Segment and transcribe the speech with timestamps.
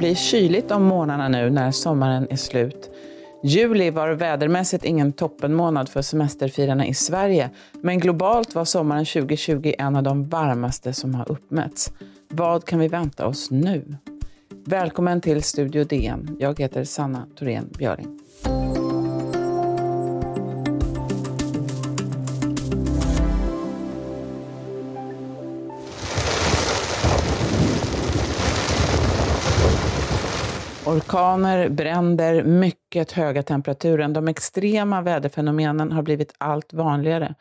[0.00, 2.90] Det bli kyligt om månaderna nu när sommaren är slut.
[3.42, 7.50] Juli var vädermässigt ingen toppenmånad för semesterfirarna i Sverige,
[7.82, 11.92] men globalt var sommaren 2020 en av de varmaste som har uppmätts.
[12.28, 13.96] Vad kan vi vänta oss nu?
[14.64, 16.36] Välkommen till Studio DN.
[16.38, 18.20] Jag heter Sanna Thorén Björling.
[30.90, 34.08] Orkaner, bränder, mycket höga temperaturer.
[34.08, 37.34] De extrema väderfenomenen har blivit allt vanligare.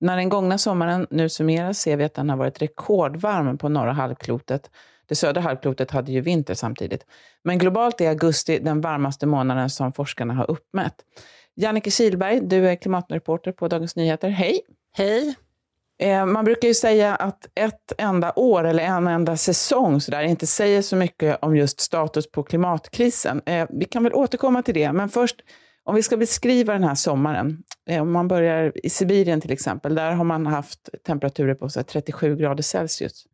[0.00, 3.92] När den gångna sommaren nu summeras ser vi att den har varit rekordvarm på norra
[3.92, 4.70] halvklotet.
[5.08, 7.06] Det södra halvklotet hade ju vinter samtidigt.
[7.44, 10.94] Men globalt är augusti den varmaste månaden som forskarna har uppmätt.
[11.54, 14.28] Jannike Kilberg, du är klimatreporter på Dagens Nyheter.
[14.28, 14.60] Hej!
[14.96, 15.34] Hej!
[16.00, 20.22] Eh, man brukar ju säga att ett enda år eller en enda säsong så där,
[20.22, 23.42] inte säger så mycket om just status på klimatkrisen.
[23.46, 25.36] Eh, vi kan väl återkomma till det, men först
[25.84, 27.62] om vi ska beskriva den här sommaren.
[27.90, 31.82] Eh, om man börjar i Sibirien till exempel, där har man haft temperaturer på så
[31.82, 33.24] 37 grader Celsius.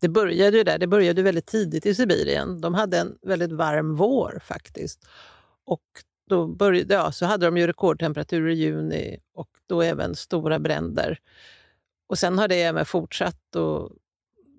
[0.00, 2.60] Det började ju där, det började väldigt tidigt i Sibirien.
[2.60, 5.06] De hade en väldigt varm vår faktiskt.
[5.66, 5.82] Och
[6.28, 11.18] då började, ja, så hade de ju rekordtemperaturer i juni och då även stora bränder.
[12.08, 13.56] Och sen har det även fortsatt.
[13.56, 13.92] Och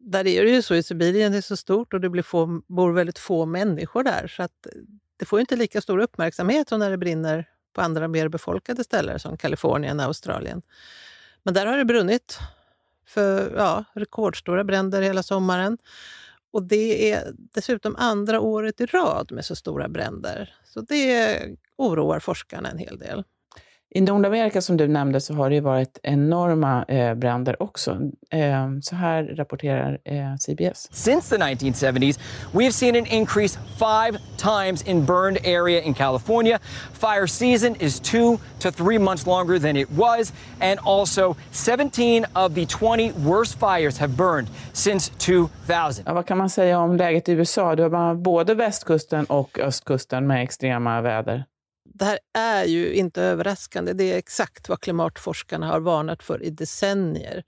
[0.02, 2.62] där är det ju så i Sibirien, det är så stort och det blir få,
[2.68, 4.28] bor väldigt få människor där.
[4.28, 4.68] Så att
[5.18, 9.20] det får inte lika stor uppmärksamhet som när det brinner på andra mer befolkade ställen
[9.20, 10.62] som Kalifornien och Australien.
[11.44, 12.40] Men där har det brunnit
[13.06, 15.78] för ja, rekordstora bränder hela sommaren.
[16.52, 20.56] Och det är dessutom andra året i rad med så stora bränder.
[20.66, 21.40] Så det
[21.76, 23.24] oroar forskarna en hel del.
[23.92, 27.92] I Nordamerika som du nämnde så har det varit enorma eh, bränder också.
[28.30, 30.90] Eh, så här rapporterar eh, CBS.
[30.92, 32.20] Since the 1970s,
[32.52, 36.60] we've seen an increase five times in burned area in California.
[36.94, 42.56] Fire season is two to three months longer than it was, and also 17 of
[42.56, 46.04] the 20 worst fires have burned since 2000.
[46.06, 47.76] Ja, vad kan man säga om läget i USA?
[47.76, 51.46] Du har både västkusten och östkusten med extrema väder
[52.00, 53.94] det här är ju inte överraskande.
[53.94, 57.44] Det är exakt vad klimatforskarna har varnat för i decennier.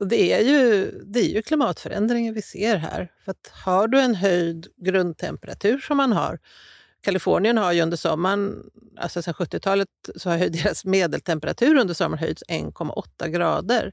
[0.00, 3.12] Och det är ju, det är ju klimatförändringen vi ser här.
[3.24, 6.38] För att har du en höjd grundtemperatur som man har
[7.00, 12.42] Kalifornien har ju under sommaren, alltså sedan 70-talet, så har deras medeltemperatur under sommaren höjts
[12.48, 13.92] 1,8 grader.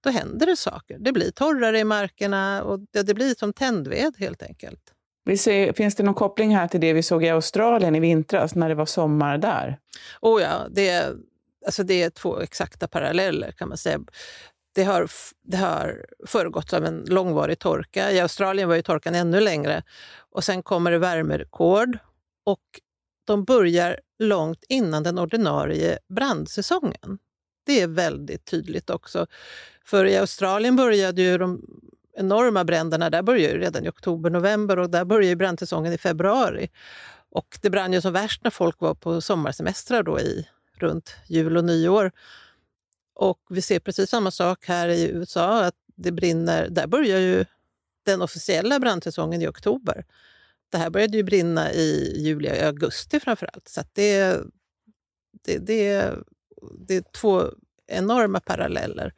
[0.00, 0.98] Då händer det saker.
[0.98, 4.91] Det blir torrare i markerna och det, det blir som tändved helt enkelt.
[5.24, 8.54] Vi ser, finns det någon koppling här till det vi såg i Australien i vintras
[8.54, 9.78] när det var sommar där?
[10.20, 11.14] Oh ja, det är,
[11.66, 14.00] alltså det är två exakta paralleller kan man säga.
[14.74, 15.08] Det har,
[15.42, 18.12] det har föregått av en långvarig torka.
[18.12, 19.82] I Australien var ju torkan ännu längre.
[20.30, 21.98] Och Sen kommer det värmerekord
[22.44, 22.80] och
[23.26, 27.18] de börjar långt innan den ordinarie brandsäsongen.
[27.66, 29.26] Det är väldigt tydligt också.
[29.84, 31.62] För i Australien började ju de
[32.16, 36.70] enorma bränderna där börjar redan i oktober, november och där börjar brandsäsongen i februari.
[37.30, 41.56] Och det brann ju som värst när folk var på sommarsemestrar då i runt jul
[41.56, 42.12] och nyår.
[43.14, 46.68] Och vi ser precis samma sak här i USA, att det brinner.
[46.68, 47.44] Där börjar ju
[48.04, 50.04] den officiella brandsäsongen i oktober.
[50.68, 53.68] Det här började ju brinna i juli och augusti framför allt.
[53.68, 54.40] Så det,
[55.44, 56.14] det, det,
[56.78, 57.44] det är två
[57.86, 59.14] enorma paralleller,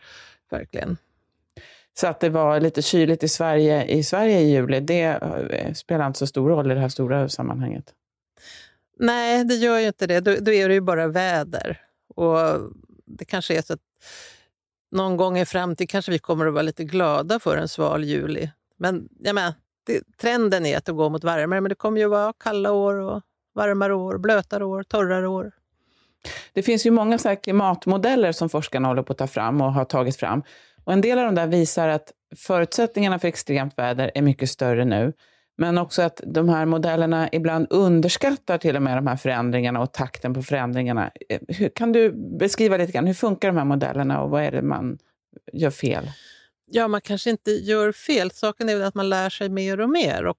[0.51, 0.97] verkligen.
[1.95, 6.07] Så att det var lite kyligt i Sverige i, Sverige i juli, det eh, spelar
[6.07, 7.85] inte så stor roll i det här stora sammanhanget.
[8.99, 10.21] Nej, det gör ju inte det.
[10.21, 11.81] Då, då är det ju bara väder.
[12.15, 12.39] Och
[13.05, 13.81] det kanske är så att
[14.91, 18.51] någon gång i framtiden kanske vi kommer att vara lite glada för en sval juli.
[18.77, 19.55] Men jag menar,
[19.87, 22.95] det, trenden är att det går mot varmare, men det kommer ju vara kalla år
[22.95, 23.23] och
[23.55, 25.53] varmare år, blötare år, torrare år.
[26.53, 29.85] Det finns ju många så klimatmodeller som forskarna håller på att ta fram och har
[29.85, 30.43] tagit fram.
[30.85, 34.85] Och en del av de där visar att förutsättningarna för extremt väder är mycket större
[34.85, 35.13] nu.
[35.57, 39.93] Men också att de här modellerna ibland underskattar till och med de här förändringarna och
[39.93, 41.11] takten på förändringarna.
[41.29, 44.51] Eh, hur, kan du beskriva lite grann, hur funkar de här modellerna och vad är
[44.51, 44.99] det man
[45.53, 46.11] gör fel?
[46.67, 48.31] Ja, man kanske inte gör fel.
[48.31, 50.27] Saken är att man lär sig mer och mer.
[50.27, 50.39] Och,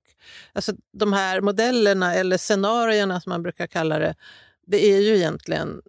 [0.54, 4.16] alltså, de här modellerna, eller scenarierna som man brukar kalla det,
[4.68, 5.82] det är ju egentligen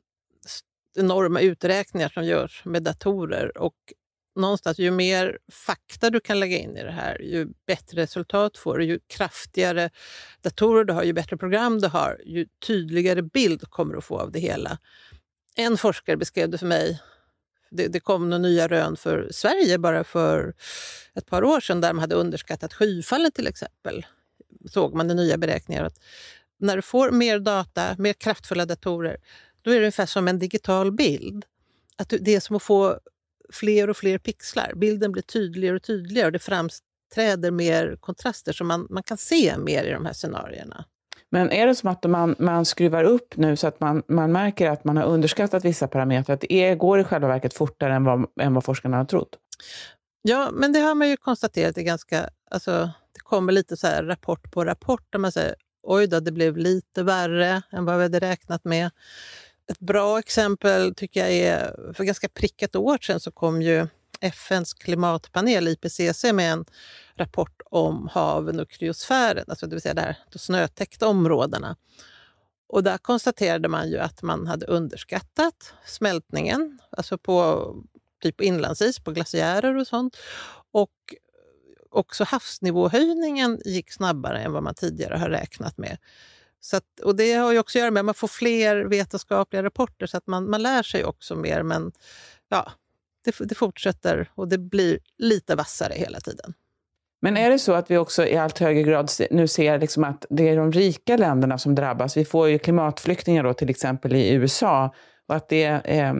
[0.96, 3.58] enorma uträkningar som görs med datorer.
[3.58, 3.74] Och
[4.36, 8.78] någonstans, ju mer fakta du kan lägga in i det här, ju bättre resultat får
[8.78, 8.84] du.
[8.84, 9.90] Ju kraftigare
[10.42, 14.32] datorer du har, ju bättre program du har, ju tydligare bild kommer du få av
[14.32, 14.78] det hela.
[15.56, 17.02] En forskare beskrev det för mig.
[17.70, 20.54] Det, det kom några nya rön för Sverige bara för
[21.14, 24.06] ett par år sedan där de hade underskattat skyfallen till exempel
[24.70, 26.00] såg man i nya beräkningar att
[26.58, 29.16] när du får mer data, mer kraftfulla datorer,
[29.62, 31.44] då är det ungefär som en digital bild.
[31.96, 33.00] Att det är som att få
[33.52, 34.72] fler och fler pixlar.
[34.76, 39.58] Bilden blir tydligare och tydligare och det framträder mer kontraster så man, man kan se
[39.58, 40.84] mer i de här scenarierna.
[41.30, 44.70] Men är det som att man, man skruvar upp nu så att man, man märker
[44.70, 46.34] att man har underskattat vissa parametrar?
[46.34, 49.38] Att det är, går i själva verket fortare än vad, än vad forskarna har trott?
[50.22, 51.74] Ja, men det har man ju konstaterat.
[51.74, 55.54] Det, ganska, alltså, det kommer lite så rapport på rapport där man säger
[55.86, 58.90] oj då, det blev lite värre än vad vi hade räknat med.
[59.70, 63.86] Ett bra exempel tycker jag är, för ganska prick ett år sedan så kom ju
[64.20, 66.64] FNs klimatpanel IPCC med en
[67.14, 71.76] rapport om haven och kryosfären, alltså det vill säga de, här, de snötäckta områdena.
[72.68, 77.74] Och där konstaterade man ju att man hade underskattat smältningen, alltså på
[78.22, 80.16] typ inlandsis, på glaciärer och sånt.
[80.72, 80.90] Och
[81.90, 85.98] också havsnivåhöjningen gick snabbare än vad man tidigare har räknat med.
[86.66, 89.62] Så att, och Det har ju också att göra med att man får fler vetenskapliga
[89.62, 91.62] rapporter så att man, man lär sig också mer.
[91.62, 91.92] Men
[92.48, 92.72] ja,
[93.24, 96.54] det, det fortsätter och det blir lite vassare hela tiden.
[97.22, 100.26] Men är det så att vi också i allt högre grad nu ser liksom att
[100.30, 102.16] det är de rika länderna som drabbas?
[102.16, 104.94] Vi får ju klimatflyktingar då, till exempel i USA.
[105.28, 106.14] Och att det, eh,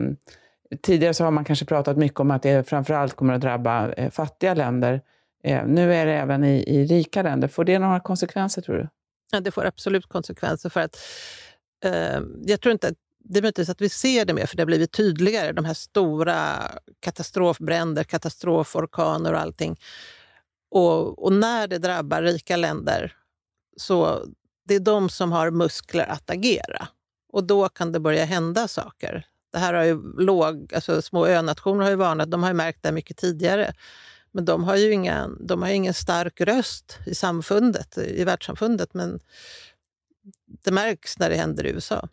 [0.81, 4.11] tidigare så har man kanske pratat mycket om att det framförallt kommer att drabba eh,
[4.11, 5.01] fattiga länder.
[5.43, 7.47] Eh, nu är det även i, i rika länder.
[7.47, 8.87] Får det några konsekvenser, tror du?
[9.31, 10.69] Ja, det får absolut konsekvenser.
[10.69, 10.99] för att
[11.83, 12.97] eh, Jag tror inte att
[13.29, 15.51] det är möjligtvis att vi ser det mer, för det har blivit tydligare.
[15.51, 19.79] De här stora katastrofbränder, katastroforkaner och allting.
[20.71, 23.15] Och, och, när det drabbar rika länder,
[23.77, 24.25] så
[24.67, 26.87] det är de som har muskler att agera.
[27.33, 29.25] Och då kan det börja hända saker.
[29.51, 32.83] Det här har ju låg, alltså små önationer har ju varnat, de har ju märkt
[32.83, 33.73] det mycket tidigare.
[34.37, 38.93] Men de har ju ingen, de har ingen stark röst i samfundet, i världssamfundet.
[38.93, 39.19] Men
[40.63, 42.07] det märks när det händer i USA.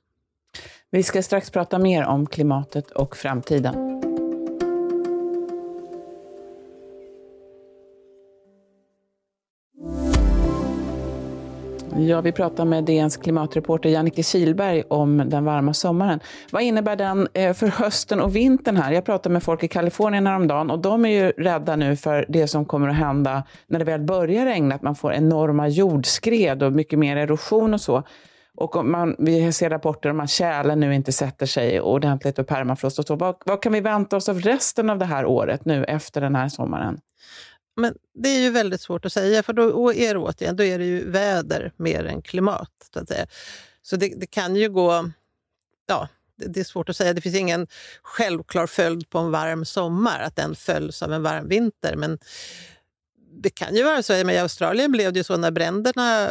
[0.91, 3.94] Vi ska strax prata mer om klimatet och framtiden.
[11.97, 16.21] Ja, vi pratar med DNs klimatreporter Jannike Kilberg om den varma sommaren.
[16.51, 18.93] Vad innebär den eh, för hösten och vintern här?
[18.93, 22.49] Jag pratade med folk i Kalifornien häromdagen och de är ju rädda nu för det
[22.49, 26.73] som kommer att hända när det väl börjar regna, att man får enorma jordskred och
[26.73, 28.03] mycket mer erosion och så.
[28.57, 32.99] Och man, vi ser rapporter om att tjälen nu inte sätter sig ordentligt och permafrost
[32.99, 33.17] och så.
[33.17, 36.37] Vad, vad kan vi vänta oss av resten av det här året nu efter den
[36.37, 36.99] här sommaren?
[37.77, 40.79] Men det är ju väldigt svårt att säga, för då är det återigen då är
[40.79, 42.71] det ju väder mer än klimat.
[42.93, 43.27] Så, att säga.
[43.83, 45.11] så det, det kan ju gå...
[45.87, 47.13] Ja, det, det är svårt att säga.
[47.13, 47.67] Det finns ingen
[48.03, 51.97] självklar följd på en varm sommar, att den följs av en varm vinter.
[51.97, 52.19] Men
[53.33, 54.13] det kan ju vara så.
[54.13, 56.31] Men I Australien blev det ju så när bränderna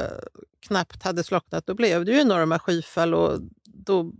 [0.68, 1.66] knappt hade slocknat.
[1.68, 3.14] Då blev det ju enorma skyfall.
[3.14, 4.12] Och då,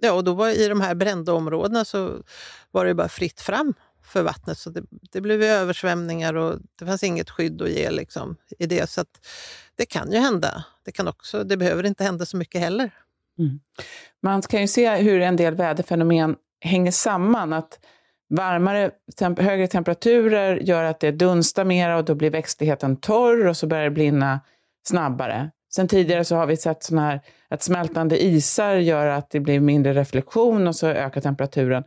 [0.00, 2.22] ja, och då var I de här brända områdena så
[2.70, 3.74] var det bara fritt fram
[4.06, 4.58] för vattnet.
[4.58, 4.82] Så det,
[5.12, 8.90] det blev översvämningar och det fanns inget skydd att ge liksom, i det.
[8.90, 9.04] Så
[9.76, 10.64] det kan ju hända.
[10.84, 12.90] Det, kan också, det behöver inte hända så mycket heller.
[13.38, 13.60] Mm.
[14.22, 17.52] Man kan ju se hur en del väderfenomen hänger samman.
[17.52, 17.78] Att
[18.28, 23.56] varmare, temp högre temperaturer gör att det dunstar mer och då blir växtligheten torr och
[23.56, 24.40] så börjar det brinna
[24.88, 25.50] snabbare.
[25.74, 29.60] Sen tidigare så har vi sett såna här, att smältande isar gör att det blir
[29.60, 31.84] mindre reflektion och så ökar temperaturen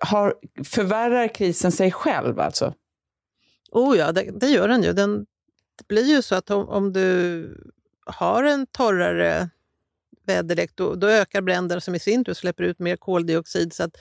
[0.00, 2.74] har, förvärrar krisen sig själv alltså?
[3.70, 4.92] Oh ja, det, det gör den ju.
[4.92, 5.26] Den,
[5.78, 7.48] det blir ju så att om, om du
[8.06, 9.50] har en torrare
[10.26, 13.72] väderlek, då, då ökar bränderna som i sin tur släpper ut mer koldioxid.
[13.72, 13.96] Så att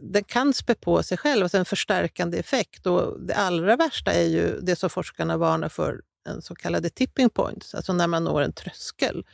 [0.00, 2.86] den kan spä på sig själv, alltså en förstärkande effekt.
[2.86, 7.30] Och det allra värsta är ju det som forskarna varnar för, en så kallade tipping
[7.30, 9.24] points, alltså när man når en tröskel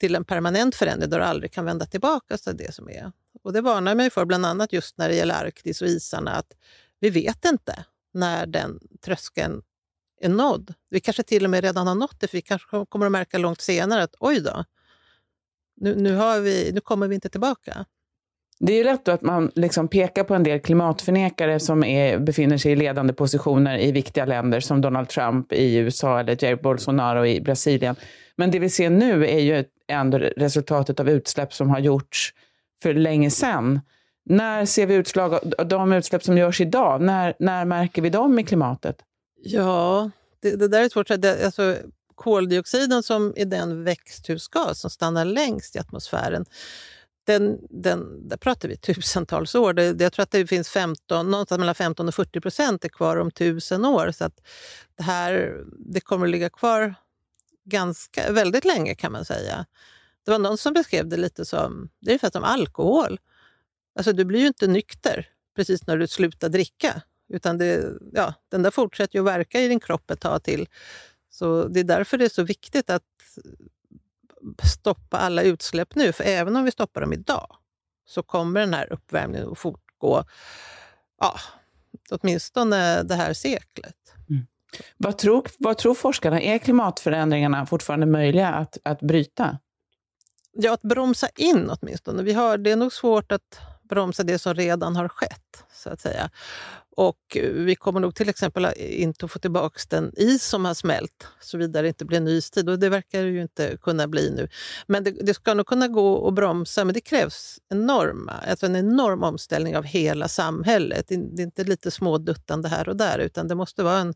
[0.00, 3.12] till en permanent förändring där du aldrig kan vända tillbaka Så det som är.
[3.46, 6.52] Och Det varnar mig för, bland annat just när det gäller Arktis och isarna, att
[7.00, 7.84] vi vet inte
[8.14, 9.62] när den tröskeln
[10.20, 10.74] är nådd.
[10.90, 13.38] Vi kanske till och med redan har nått det, för vi kanske kommer att märka
[13.38, 14.64] långt senare att oj då,
[15.76, 17.84] nu, nu, har vi, nu kommer vi inte tillbaka.
[18.58, 22.72] Det är lätt att man liksom pekar på en del klimatförnekare som är, befinner sig
[22.72, 27.40] i ledande positioner i viktiga länder som Donald Trump i USA eller Jair Bolsonaro i
[27.40, 27.96] Brasilien.
[28.36, 32.34] Men det vi ser nu är ju ändå resultatet av utsläpp som har gjorts
[32.82, 33.80] för länge sedan.
[34.24, 37.02] När ser vi utslag av de utsläpp som görs idag?
[37.02, 38.96] När, när märker vi dem i klimatet?
[39.42, 40.10] Ja,
[40.42, 41.08] det, det där är svårt.
[41.08, 41.76] Det, alltså,
[42.14, 46.44] koldioxiden som är den växthusgas som stannar längst i atmosfären,
[47.26, 49.72] den, den, där pratar vi tusentals år.
[49.72, 53.16] Det, jag tror att det finns 15, någonstans mellan 15 och 40 procent är kvar
[53.16, 54.10] om tusen år.
[54.10, 54.40] Så att
[54.96, 56.94] det här det kommer att ligga kvar
[57.64, 59.66] ganska, väldigt länge kan man säga.
[60.26, 63.20] Det var någon som beskrev det lite som, det är ungefär som alkohol.
[63.98, 67.02] Alltså du blir ju inte nykter precis när du slutar dricka.
[67.28, 70.68] Utan det, ja, den där fortsätter ju att verka i din kropp ett tag till.
[71.30, 73.02] Så Det är därför det är så viktigt att
[74.72, 76.12] stoppa alla utsläpp nu.
[76.12, 77.56] För även om vi stoppar dem idag
[78.06, 80.24] så kommer den här uppvärmningen att fortgå
[81.20, 81.34] ja,
[82.10, 84.14] åtminstone det här seklet.
[84.30, 84.46] Mm.
[84.96, 86.40] Vad, tror, vad tror forskarna?
[86.40, 89.58] Är klimatförändringarna fortfarande möjliga att, att bryta?
[90.58, 92.22] Ja, att bromsa in åtminstone.
[92.22, 95.64] Vi har, det är nog svårt att bromsa det som redan har skett.
[95.74, 96.30] så att säga.
[96.96, 100.74] Och eh, vi kommer nog till exempel inte att få tillbaka den is som har
[100.74, 102.68] smält, såvida det inte blir en istid.
[102.68, 104.48] Och det verkar ju inte kunna bli nu.
[104.86, 108.76] Men det, det ska nog kunna gå att bromsa, men det krävs enorma, alltså en
[108.76, 111.08] enorm omställning av hela samhället.
[111.08, 114.14] Det är inte lite småduttande här och där, utan det måste vara en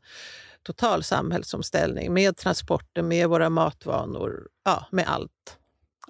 [0.62, 5.59] total samhällsomställning med transporter, med våra matvanor, ja, med allt.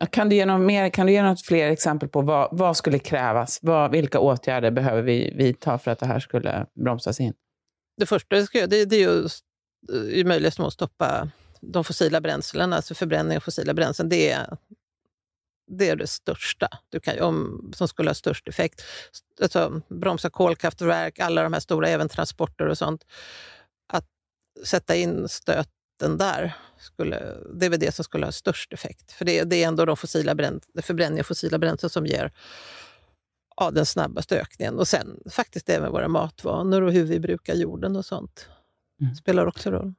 [0.06, 2.98] Kan du ge något, mer, kan du ge något fler exempel på vad, vad skulle
[2.98, 3.58] krävas?
[3.62, 7.34] Vad, vilka åtgärder behöver vi vidta för att det här skulle bromsas in?
[7.96, 9.28] Det första det, ska, det, det är ju
[10.10, 11.30] i möjligaste mån stoppa
[11.60, 14.08] de fossila bränslena, alltså förbränning av fossila bränslen.
[14.08, 14.56] Det är,
[15.66, 18.82] det är det största du kan, om, som skulle ha störst effekt.
[19.42, 23.04] Alltså, bromsa kolkraftverk, alla de här stora, även transporter och sånt.
[23.92, 24.06] Att
[24.64, 29.12] sätta in stöten där, skulle, det är väl det som skulle ha störst effekt.
[29.12, 32.32] För det, det är ändå de fossila bränd, förbränning av fossila bränslen som ger
[33.56, 34.78] ja, den snabbaste ökningen.
[34.78, 38.48] Och sen faktiskt även våra matvanor och hur vi brukar jorden och sånt.
[39.00, 39.14] Mm.
[39.14, 39.94] spelar också roll.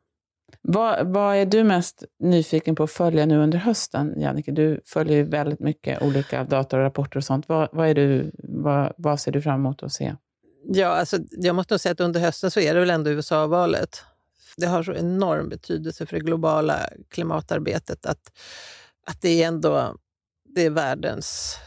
[0.61, 4.51] Vad, vad, är du mest nyfiken på att följa nu under hösten, Jannike?
[4.51, 7.49] Du följer ju väldigt mycket olika data och rapporter och sånt.
[7.49, 10.15] Vad, vad, är du, vad, vad ser du fram emot att se?
[10.63, 14.03] Ja, alltså, jag måste nog säga att under hösten så är det väl ändå USA-valet
[14.57, 18.31] det har så enorm betydelse för det globala klimatarbetet att,
[19.05, 19.95] att det är ändå
[20.55, 21.57] det är världens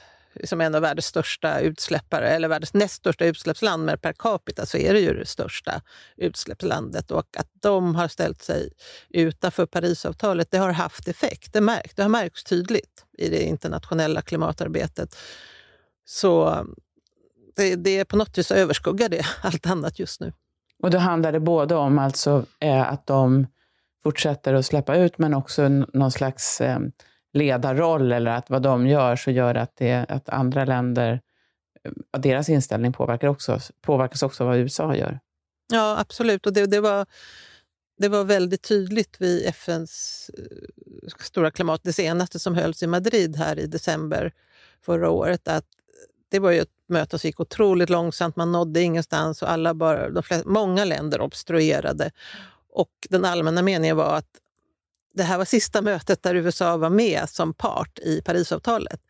[0.44, 4.78] som en av världens största utsläppare, eller världens näst största utsläppsland, men per capita så
[4.78, 5.82] är det ju det största
[6.16, 7.10] utsläppslandet.
[7.10, 8.72] Och att de har ställt sig
[9.08, 11.52] utanför Parisavtalet, det har haft effekt.
[11.52, 15.16] Det, märkt, det har märkts tydligt i det internationella klimatarbetet.
[16.04, 16.66] Så
[17.56, 20.32] det, det på något vis överskuggar det allt annat just nu.
[20.84, 23.46] Och då handlar det både om alltså, eh, att de
[24.02, 26.78] fortsätter att släppa ut, men också någon slags eh,
[27.32, 31.20] ledarroll, eller att vad de gör så gör att, det, att andra länder,
[32.10, 35.20] att deras inställning påverkar också, påverkas också av vad USA gör.
[35.72, 36.46] Ja, absolut.
[36.46, 37.06] Och det, det, var,
[37.98, 43.36] det var väldigt tydligt vid FNs eh, stora klimat, det senaste som hölls i Madrid
[43.36, 44.32] här i december
[44.82, 45.66] förra året, att
[46.30, 48.36] det var ju ett möte gick otroligt långsamt.
[48.36, 52.10] Man nådde ingenstans och alla bara, de flesta, många länder obstruerade.
[52.72, 54.40] Och den allmänna meningen var att
[55.14, 59.00] det här var sista mötet där USA var med som part i Parisavtalet.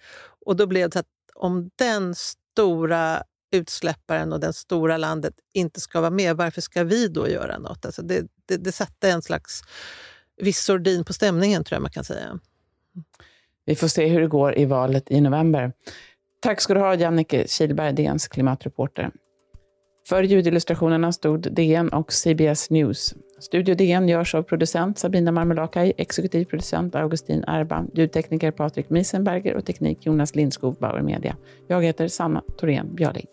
[0.47, 6.01] Och då blev det att om den stora utsläpparen och det stora landet inte ska
[6.01, 7.87] vara med, varför ska vi då göra något?
[7.87, 9.63] Alltså det, det, det satte en slags
[10.37, 12.39] viss sordin på stämningen, tror jag man kan säga.
[13.65, 15.73] Vi får se hur det går i valet i november.
[16.45, 19.11] Tack ska du ha, Jannike Kilberg, DNs klimatreporter.
[20.09, 23.15] För ljudillustrationerna stod DN och CBS News.
[23.39, 29.67] Studio DN görs av producent Sabina Marmelakai, exekutiv producent Augustin Erba, ljudtekniker Patrik Miesenberger och
[29.67, 31.37] teknik Jonas Lindskog, Bauer Media.
[31.69, 33.27] Jag heter Sanna Thorén Björling.